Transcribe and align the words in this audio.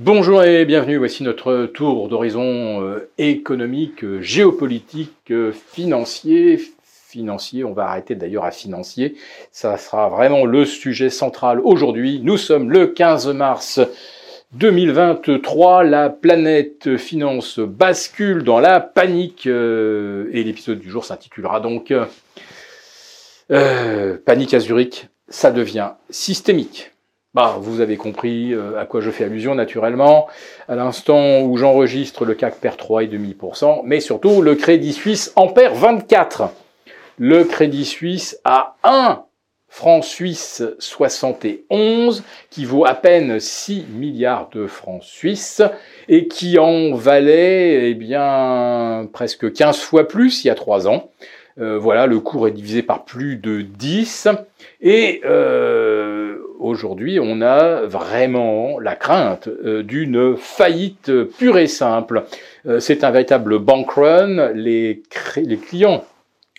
Bonjour 0.00 0.44
et 0.44 0.64
bienvenue, 0.64 0.96
voici 0.96 1.24
notre 1.24 1.66
tour 1.66 2.08
d'horizon 2.08 2.84
euh, 2.84 3.10
économique, 3.18 4.04
euh, 4.04 4.20
géopolitique, 4.22 5.32
euh, 5.32 5.50
financier. 5.50 6.60
Financier, 6.84 7.64
on 7.64 7.72
va 7.72 7.88
arrêter 7.88 8.14
d'ailleurs 8.14 8.44
à 8.44 8.52
financier. 8.52 9.16
Ça 9.50 9.76
sera 9.76 10.08
vraiment 10.08 10.44
le 10.44 10.64
sujet 10.66 11.10
central 11.10 11.58
aujourd'hui. 11.58 12.20
Nous 12.22 12.36
sommes 12.36 12.70
le 12.70 12.86
15 12.86 13.26
mars 13.34 13.80
2023. 14.52 15.82
La 15.82 16.10
planète 16.10 16.96
finance 16.96 17.58
bascule 17.58 18.44
dans 18.44 18.60
la 18.60 18.78
panique 18.78 19.46
et 19.46 20.44
l'épisode 20.44 20.78
du 20.78 20.90
jour 20.90 21.04
s'intitulera 21.04 21.58
donc 21.58 21.92
Panique 23.48 24.54
à 24.54 24.60
Zurich. 24.60 25.08
Ça 25.28 25.50
devient 25.50 25.90
systémique. 26.08 26.92
Bah, 27.34 27.56
vous 27.60 27.80
avez 27.80 27.98
compris 27.98 28.54
euh, 28.54 28.80
à 28.80 28.86
quoi 28.86 29.00
je 29.00 29.10
fais 29.10 29.24
allusion 29.24 29.54
naturellement. 29.54 30.28
À 30.66 30.76
l'instant 30.76 31.42
où 31.42 31.56
j'enregistre, 31.58 32.24
le 32.24 32.34
CAC 32.34 32.56
perd 32.56 32.78
3,5%, 32.78 33.82
mais 33.84 34.00
surtout 34.00 34.40
le 34.40 34.54
Crédit 34.54 34.94
Suisse 34.94 35.32
en 35.36 35.48
perd 35.48 35.76
24. 35.76 36.50
Le 37.18 37.44
Crédit 37.44 37.84
Suisse 37.84 38.40
a 38.44 38.76
1 38.82 39.24
franc 39.68 40.00
suisse 40.00 40.62
71, 40.78 42.24
qui 42.50 42.64
vaut 42.64 42.86
à 42.86 42.94
peine 42.94 43.38
6 43.38 43.86
milliards 43.90 44.48
de 44.50 44.66
francs 44.66 45.02
suisses, 45.02 45.62
et 46.08 46.26
qui 46.26 46.58
en 46.58 46.94
valait 46.94 47.90
eh 47.90 47.94
bien, 47.94 49.08
presque 49.12 49.52
15 49.52 49.78
fois 49.78 50.08
plus 50.08 50.44
il 50.44 50.48
y 50.48 50.50
a 50.50 50.54
3 50.54 50.88
ans. 50.88 51.10
Euh, 51.60 51.78
voilà, 51.78 52.06
le 52.06 52.20
cours 52.20 52.48
est 52.48 52.52
divisé 52.52 52.82
par 52.82 53.04
plus 53.04 53.36
de 53.36 53.62
10, 53.62 54.28
et 54.80 55.20
euh, 55.24 56.27
aujourd'hui, 56.58 57.18
on 57.20 57.40
a 57.40 57.82
vraiment 57.82 58.78
la 58.78 58.96
crainte 58.96 59.48
euh, 59.48 59.82
d'une 59.82 60.36
faillite 60.36 61.10
pure 61.38 61.58
et 61.58 61.66
simple. 61.66 62.24
Euh, 62.66 62.80
c'est 62.80 63.04
un 63.04 63.10
véritable 63.10 63.58
bank 63.58 63.90
run. 63.92 64.52
Les, 64.54 65.02
clients 65.68 66.04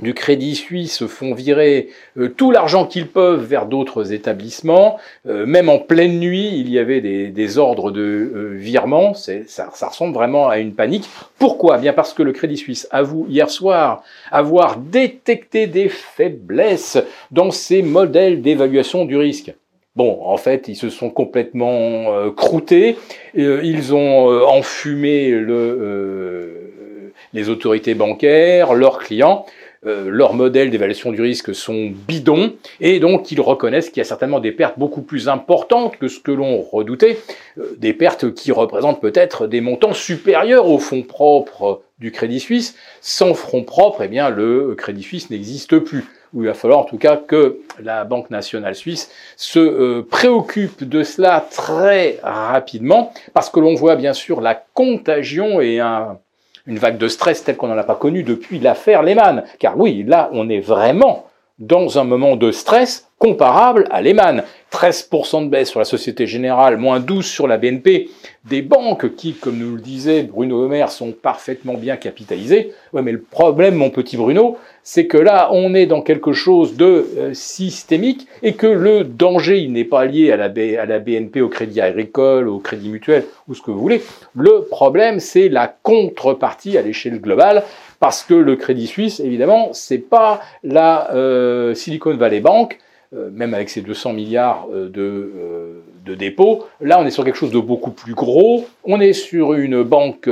du 0.00 0.14
Crédit 0.14 0.56
Suisse 0.56 1.06
font 1.06 1.34
virer 1.34 1.90
euh, 2.18 2.28
tout 2.28 2.50
l'argent 2.50 2.86
qu'ils 2.86 3.06
peuvent 3.06 3.44
vers 3.44 3.66
d'autres 3.66 4.12
établissements. 4.12 4.98
même 5.24 5.68
en 5.68 5.78
pleine 5.78 6.18
nuit, 6.18 6.50
il 6.58 6.70
y 6.70 6.78
avait 6.78 7.00
des, 7.00 7.58
ordres 7.58 7.90
de 7.90 8.52
virement. 8.54 9.14
Ça, 9.14 9.32
ça, 9.46 9.88
ressemble 9.88 10.14
vraiment 10.14 10.48
à 10.48 10.58
une 10.58 10.74
panique. 10.74 11.08
Pourquoi? 11.38 11.78
Bien 11.78 11.92
parce 11.92 12.14
que 12.14 12.22
le 12.22 12.32
Crédit 12.32 12.56
Suisse 12.56 12.88
avoue 12.90 13.26
hier 13.28 13.50
soir 13.50 14.02
avoir 14.30 14.78
détecté 14.78 15.66
des 15.66 15.88
faiblesses 15.88 16.98
dans 17.30 17.50
ses 17.50 17.82
modèles 17.82 18.42
d'évaluation 18.42 19.04
du 19.04 19.16
risque. 19.16 19.52
Bon, 19.94 20.20
en 20.24 20.38
fait, 20.38 20.68
ils 20.68 20.76
se 20.76 20.88
sont 20.88 21.10
complètement 21.10 22.14
euh, 22.14 22.30
croûtés. 22.30 22.96
Euh, 23.36 23.60
ils 23.62 23.94
ont 23.94 24.30
euh, 24.30 24.42
enfumé 24.42 25.30
le, 25.30 27.12
les 27.34 27.50
autorités 27.50 27.94
bancaires, 27.94 28.72
leurs 28.72 28.98
clients. 28.98 29.44
leurs 29.84 30.32
modèles 30.34 30.70
d'évaluation 30.70 31.10
du 31.10 31.20
risque 31.20 31.54
sont 31.54 31.90
bidons 32.08 32.54
et 32.80 33.00
donc 33.00 33.32
ils 33.32 33.40
reconnaissent 33.40 33.90
qu'il 33.90 33.98
y 33.98 34.00
a 34.00 34.04
certainement 34.04 34.38
des 34.38 34.52
pertes 34.52 34.78
beaucoup 34.78 35.02
plus 35.02 35.28
importantes 35.28 35.96
que 35.98 36.06
ce 36.06 36.20
que 36.20 36.30
l'on 36.30 36.62
redoutait, 36.62 37.18
des 37.78 37.92
pertes 37.92 38.32
qui 38.32 38.52
représentent 38.52 39.00
peut-être 39.00 39.48
des 39.48 39.60
montants 39.60 39.92
supérieurs 39.92 40.68
aux 40.68 40.78
fonds 40.78 41.02
propres 41.02 41.82
du 41.98 42.12
Crédit 42.12 42.38
Suisse. 42.38 42.76
Sans 43.00 43.34
fonds 43.34 43.64
propres, 43.64 44.02
eh 44.04 44.08
bien 44.08 44.30
le 44.30 44.76
Crédit 44.76 45.02
Suisse 45.02 45.30
n'existe 45.30 45.80
plus 45.80 46.04
où 46.34 46.42
il 46.42 46.46
va 46.46 46.54
falloir 46.54 46.80
en 46.80 46.84
tout 46.84 46.98
cas 46.98 47.16
que 47.16 47.58
la 47.82 48.04
Banque 48.04 48.30
nationale 48.30 48.74
suisse 48.74 49.10
se 49.36 49.58
euh, 49.58 50.06
préoccupe 50.08 50.84
de 50.84 51.02
cela 51.02 51.46
très 51.50 52.18
rapidement, 52.22 53.12
parce 53.34 53.50
que 53.50 53.60
l'on 53.60 53.74
voit 53.74 53.96
bien 53.96 54.12
sûr 54.12 54.40
la 54.40 54.54
contagion 54.54 55.60
et 55.60 55.80
une 55.80 56.78
vague 56.78 56.98
de 56.98 57.08
stress 57.08 57.44
telle 57.44 57.56
qu'on 57.56 57.68
n'en 57.68 57.78
a 57.78 57.84
pas 57.84 57.96
connue 57.96 58.22
depuis 58.22 58.58
l'affaire 58.58 59.02
Lehman. 59.02 59.44
Car 59.58 59.78
oui, 59.78 60.04
là, 60.06 60.30
on 60.32 60.48
est 60.48 60.60
vraiment 60.60 61.26
dans 61.58 61.98
un 61.98 62.04
moment 62.04 62.36
de 62.36 62.50
stress 62.50 63.08
comparable 63.18 63.86
à 63.90 64.02
Lehman. 64.02 64.42
13% 64.72 65.44
de 65.44 65.48
baisse 65.48 65.68
sur 65.68 65.78
la 65.78 65.84
Société 65.84 66.26
Générale, 66.26 66.78
moins 66.78 66.98
12 66.98 67.24
sur 67.24 67.46
la 67.46 67.58
BNP. 67.58 68.08
Des 68.46 68.62
banques 68.62 69.14
qui, 69.14 69.34
comme 69.34 69.58
nous 69.58 69.76
le 69.76 69.80
disait 69.80 70.22
Bruno 70.22 70.64
Homer, 70.64 70.86
sont 70.88 71.12
parfaitement 71.12 71.74
bien 71.74 71.96
capitalisées. 71.96 72.72
Mais 72.94 73.12
le 73.12 73.20
problème, 73.20 73.74
mon 73.74 73.90
petit 73.90 74.16
Bruno, 74.16 74.56
c'est 74.82 75.06
que 75.06 75.18
là, 75.18 75.50
on 75.52 75.74
est 75.74 75.86
dans 75.86 76.02
quelque 76.02 76.32
chose 76.32 76.76
de 76.76 77.06
euh, 77.16 77.34
systémique 77.34 78.26
et 78.42 78.54
que 78.54 78.66
le 78.66 79.04
danger, 79.04 79.58
il 79.58 79.72
n'est 79.72 79.84
pas 79.84 80.04
lié 80.04 80.32
à 80.32 80.36
la 80.36 80.48
BNP, 80.98 81.40
au 81.42 81.48
Crédit 81.48 81.80
Agricole, 81.80 82.48
au 82.48 82.58
Crédit 82.58 82.88
Mutuel 82.88 83.24
ou 83.46 83.54
ce 83.54 83.62
que 83.62 83.70
vous 83.70 83.80
voulez. 83.80 84.02
Le 84.34 84.64
problème, 84.68 85.20
c'est 85.20 85.48
la 85.48 85.68
contrepartie 85.68 86.76
à 86.76 86.82
l'échelle 86.82 87.20
globale 87.20 87.62
parce 88.02 88.24
que 88.24 88.34
le 88.34 88.56
Crédit 88.56 88.88
Suisse, 88.88 89.20
évidemment, 89.20 89.72
c'est 89.74 89.98
pas 89.98 90.40
la 90.64 91.12
euh, 91.12 91.72
Silicon 91.72 92.16
Valley 92.16 92.40
Bank, 92.40 92.80
euh, 93.14 93.30
même 93.32 93.54
avec 93.54 93.70
ses 93.70 93.80
200 93.80 94.12
milliards 94.12 94.66
euh, 94.74 94.88
de, 94.88 95.30
de, 96.04 96.16
dépôts. 96.16 96.66
Là, 96.80 96.98
on 96.98 97.06
est 97.06 97.12
sur 97.12 97.24
quelque 97.24 97.36
chose 97.36 97.52
de 97.52 97.60
beaucoup 97.60 97.92
plus 97.92 98.14
gros. 98.14 98.66
On 98.82 99.00
est 99.00 99.12
sur 99.12 99.54
une 99.54 99.84
banque 99.84 100.28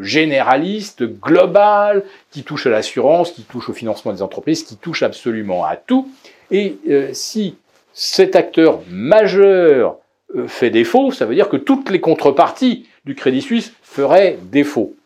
généraliste, 0.00 1.04
globale, 1.04 2.02
qui 2.32 2.42
touche 2.42 2.66
à 2.66 2.70
l'assurance, 2.70 3.30
qui 3.30 3.42
touche 3.42 3.68
au 3.68 3.74
financement 3.74 4.12
des 4.12 4.20
entreprises, 4.20 4.64
qui 4.64 4.74
touche 4.74 5.04
absolument 5.04 5.64
à 5.64 5.76
tout. 5.76 6.08
Et 6.50 6.78
si 7.12 7.54
cet 7.92 8.34
acteur 8.34 8.80
majeur 8.90 9.98
fait 10.48 10.70
défaut, 10.70 11.12
ça 11.12 11.26
veut 11.26 11.36
dire 11.36 11.48
que 11.48 11.58
toutes 11.58 11.90
les 11.90 12.00
contreparties 12.00 12.88
du 13.04 13.14
Crédit 13.14 13.40
Suisse 13.40 13.72
feraient 13.84 14.36
défaut. 14.50 14.96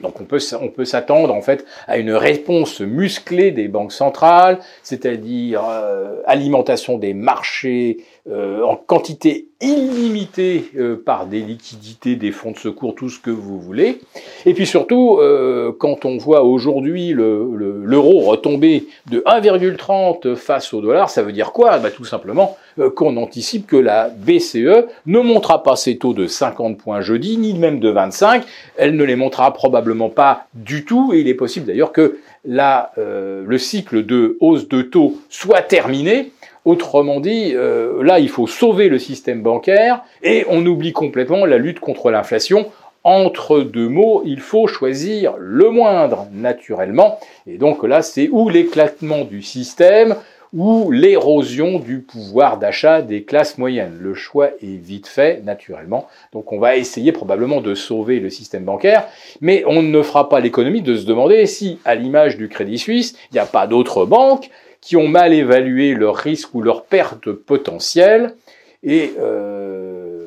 Donc 0.00 0.20
on 0.20 0.24
peut, 0.24 0.38
s'attendre 0.84 1.34
en 1.34 1.42
fait 1.42 1.64
à 1.86 1.98
une 1.98 2.12
réponse 2.12 2.80
musclée 2.80 3.50
des 3.50 3.68
banques 3.68 3.92
centrales, 3.92 4.58
c'est-à-dire 4.82 5.62
euh, 5.68 6.22
alimentation 6.26 6.96
des 6.96 7.12
marchés 7.12 7.98
euh, 8.30 8.62
en 8.62 8.76
quantité 8.76 9.48
illimitée 9.60 10.70
euh, 10.76 10.94
par 10.94 11.26
des 11.26 11.40
liquidités, 11.40 12.14
des 12.14 12.30
fonds 12.30 12.52
de 12.52 12.58
secours, 12.58 12.94
tout 12.94 13.08
ce 13.08 13.18
que 13.18 13.30
vous 13.30 13.58
voulez. 13.58 13.98
Et 14.46 14.54
puis 14.54 14.66
surtout, 14.66 15.18
euh, 15.18 15.72
quand 15.76 16.04
on 16.04 16.16
voit 16.16 16.44
aujourd'hui 16.44 17.08
l'euro 17.12 17.56
le, 17.56 17.98
retomber 17.98 18.86
de 19.10 19.18
1,30 19.26 20.36
face 20.36 20.72
au 20.72 20.80
dollar, 20.80 21.10
ça 21.10 21.22
veut 21.22 21.32
dire 21.32 21.50
quoi? 21.50 21.78
Bah, 21.78 21.90
Tout 21.90 22.04
simplement 22.04 22.56
qu'on 22.94 23.16
anticipe 23.16 23.66
que 23.66 23.76
la 23.76 24.08
BCE 24.08 24.86
ne 25.06 25.18
montera 25.18 25.64
pas 25.64 25.74
ses 25.74 25.98
taux 25.98 26.14
de 26.14 26.28
50 26.28 26.78
points 26.78 27.00
jeudi, 27.00 27.36
ni 27.36 27.54
même 27.54 27.80
de 27.80 27.88
25. 27.88 28.44
Elle 28.76 28.94
ne 28.94 29.02
les 29.02 29.16
montrera 29.16 29.52
probablement 29.52 30.08
pas 30.08 30.46
du 30.54 30.84
tout, 30.84 31.12
et 31.12 31.20
il 31.20 31.28
est 31.28 31.34
possible 31.34 31.66
d'ailleurs 31.66 31.92
que 31.92 32.18
la, 32.44 32.92
le 32.96 33.58
cycle 33.58 34.06
de 34.06 34.36
hausse 34.40 34.68
de 34.68 34.82
taux 34.82 35.18
soit 35.28 35.62
terminé 35.62 36.32
Autrement 36.66 37.20
dit, 37.20 37.52
euh, 37.54 38.02
là, 38.02 38.18
il 38.18 38.28
faut 38.28 38.46
sauver 38.46 38.88
le 38.88 38.98
système 38.98 39.42
bancaire 39.42 40.02
et 40.22 40.44
on 40.48 40.64
oublie 40.66 40.92
complètement 40.92 41.46
la 41.46 41.56
lutte 41.56 41.80
contre 41.80 42.10
l'inflation. 42.10 42.70
Entre 43.02 43.60
deux 43.60 43.88
mots, 43.88 44.22
il 44.26 44.40
faut 44.40 44.66
choisir 44.66 45.34
le 45.38 45.70
moindre, 45.70 46.26
naturellement. 46.32 47.18
Et 47.46 47.56
donc 47.56 47.82
là, 47.82 48.02
c'est 48.02 48.28
ou 48.30 48.50
l'éclatement 48.50 49.24
du 49.24 49.40
système 49.40 50.16
ou 50.52 50.90
l'érosion 50.90 51.78
du 51.78 52.00
pouvoir 52.00 52.58
d'achat 52.58 53.02
des 53.02 53.22
classes 53.22 53.58
moyennes. 53.58 53.98
Le 54.00 54.14
choix 54.14 54.50
est 54.62 54.76
vite 54.82 55.06
fait, 55.06 55.44
naturellement. 55.44 56.08
Donc 56.32 56.52
on 56.52 56.58
va 56.58 56.76
essayer 56.76 57.12
probablement 57.12 57.60
de 57.60 57.74
sauver 57.74 58.20
le 58.20 58.30
système 58.30 58.64
bancaire, 58.64 59.06
mais 59.40 59.62
on 59.66 59.82
ne 59.82 60.02
fera 60.02 60.28
pas 60.28 60.40
l'économie 60.40 60.82
de 60.82 60.96
se 60.96 61.06
demander 61.06 61.46
si, 61.46 61.78
à 61.84 61.94
l'image 61.94 62.36
du 62.36 62.48
Crédit 62.48 62.78
Suisse, 62.78 63.16
il 63.30 63.34
n'y 63.34 63.40
a 63.40 63.46
pas 63.46 63.66
d'autres 63.66 64.04
banques 64.04 64.50
qui 64.80 64.96
ont 64.96 65.08
mal 65.08 65.32
évalué 65.32 65.94
leurs 65.94 66.16
risques 66.16 66.54
ou 66.54 66.62
leurs 66.62 66.84
pertes 66.84 67.30
potentielles. 67.32 68.34
Et 68.82 69.12
euh, 69.20 70.26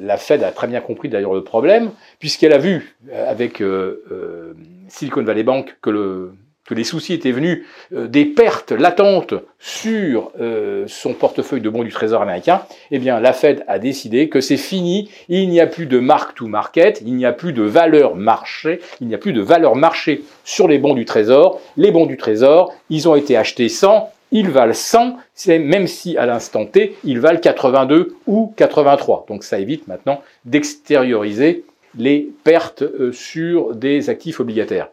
la 0.00 0.16
Fed 0.18 0.42
a 0.42 0.52
très 0.52 0.66
bien 0.66 0.80
compris 0.80 1.08
d'ailleurs 1.08 1.34
le 1.34 1.42
problème, 1.42 1.90
puisqu'elle 2.18 2.52
a 2.52 2.58
vu 2.58 2.96
euh, 3.10 3.30
avec 3.30 3.62
euh, 3.62 4.54
Silicon 4.88 5.22
Valley 5.22 5.42
Bank 5.42 5.76
que 5.80 5.90
le 5.90 6.32
que 6.66 6.74
les 6.74 6.84
soucis 6.84 7.14
étaient 7.14 7.32
venus 7.32 7.64
euh, 7.94 8.06
des 8.06 8.24
pertes 8.24 8.72
latentes 8.72 9.34
sur 9.58 10.32
euh, 10.40 10.84
son 10.86 11.14
portefeuille 11.14 11.60
de 11.60 11.70
bons 11.70 11.84
du 11.84 11.92
Trésor 11.92 12.22
américain, 12.22 12.62
eh 12.90 12.98
bien 12.98 13.20
la 13.20 13.32
Fed 13.32 13.64
a 13.68 13.78
décidé 13.78 14.28
que 14.28 14.40
c'est 14.40 14.56
fini, 14.56 15.10
il 15.28 15.48
n'y 15.48 15.60
a 15.60 15.66
plus 15.66 15.86
de 15.86 15.98
mark 15.98 16.34
to 16.36 16.46
market, 16.46 17.02
il 17.04 17.14
n'y 17.14 17.24
a 17.24 17.32
plus 17.32 17.52
de 17.52 17.62
valeur 17.62 18.16
marché, 18.16 18.80
il 19.00 19.06
n'y 19.06 19.14
a 19.14 19.18
plus 19.18 19.32
de 19.32 19.40
valeur 19.40 19.76
marché 19.76 20.22
sur 20.44 20.68
les 20.68 20.78
bons 20.78 20.94
du 20.94 21.04
Trésor. 21.04 21.60
Les 21.76 21.90
bons 21.90 22.06
du 22.06 22.16
Trésor, 22.16 22.74
ils 22.90 23.08
ont 23.08 23.14
été 23.14 23.36
achetés 23.36 23.68
100, 23.68 24.10
ils 24.32 24.50
valent 24.50 24.74
100, 24.74 25.16
même 25.48 25.86
si 25.86 26.16
à 26.16 26.26
l'instant 26.26 26.66
T, 26.66 26.96
ils 27.04 27.20
valent 27.20 27.40
82 27.40 28.16
ou 28.26 28.52
83. 28.56 29.26
Donc 29.28 29.44
ça 29.44 29.58
évite 29.58 29.86
maintenant 29.88 30.20
d'extérioriser 30.44 31.64
les 31.96 32.28
pertes 32.44 32.82
euh, 32.82 33.12
sur 33.12 33.74
des 33.74 34.10
actifs 34.10 34.40
obligataires. 34.40 34.88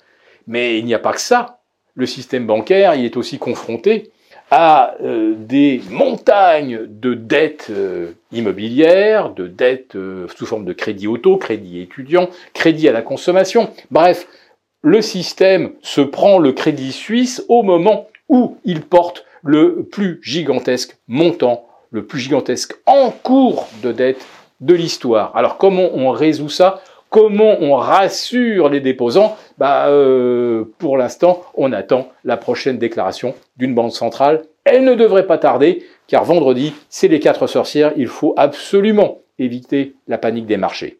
Mais 0.47 0.77
il 0.77 0.85
n'y 0.85 0.93
a 0.93 0.99
pas 0.99 1.13
que 1.13 1.21
ça 1.21 1.59
le 1.95 2.05
système 2.05 2.45
bancaire 2.45 2.95
il 2.95 3.05
est 3.05 3.17
aussi 3.17 3.39
confronté 3.39 4.11
à 4.55 4.95
euh, 5.01 5.33
des 5.35 5.81
montagnes 5.89 6.81
de 6.85 7.15
dettes 7.15 7.67
euh, 7.71 8.11
immobilières, 8.31 9.31
de 9.31 9.47
dettes 9.47 9.95
euh, 9.95 10.27
sous 10.35 10.45
forme 10.45 10.63
de 10.63 10.73
crédit 10.73 11.07
auto, 11.07 11.37
crédit 11.37 11.81
étudiant, 11.81 12.29
crédit 12.53 12.87
à 12.87 12.91
la 12.91 13.01
consommation. 13.01 13.71
Bref, 13.89 14.27
le 14.83 15.01
système 15.01 15.71
se 15.81 16.01
prend 16.01 16.37
le 16.37 16.51
crédit 16.51 16.91
suisse 16.91 17.43
au 17.47 17.63
moment 17.63 18.07
où 18.29 18.57
il 18.63 18.81
porte 18.81 19.25
le 19.43 19.83
plus 19.83 20.19
gigantesque 20.21 20.97
montant, 21.07 21.67
le 21.89 22.05
plus 22.05 22.19
gigantesque 22.19 22.75
encours 22.85 23.67
de 23.81 23.91
dette 23.91 24.23
de 24.61 24.75
l'histoire. 24.75 25.35
Alors 25.35 25.57
comment 25.57 25.89
on 25.93 26.11
résout 26.11 26.49
ça? 26.49 26.81
Comment 27.13 27.57
on 27.61 27.75
rassure 27.75 28.69
les 28.69 28.79
déposants? 28.79 29.37
Bah, 29.59 29.87
euh, 29.89 30.63
Pour 30.79 30.97
l'instant, 30.97 31.43
on 31.53 31.71
attend 31.71 32.09
la 32.23 32.37
prochaine 32.37 32.79
déclaration 32.79 33.35
d'une 33.55 33.75
banque 33.75 33.93
centrale. 33.93 34.41
Elle 34.63 34.83
ne 34.83 34.95
devrait 34.95 35.27
pas 35.27 35.37
tarder, 35.37 35.83
car 36.07 36.23
vendredi, 36.23 36.73
c'est 36.89 37.07
les 37.07 37.19
quatre 37.19 37.45
sorcières. 37.45 37.93
Il 37.97 38.07
faut 38.07 38.33
absolument 38.35 39.19
éviter 39.37 39.93
la 40.07 40.17
panique 40.17 40.47
des 40.47 40.57
marchés. 40.57 40.97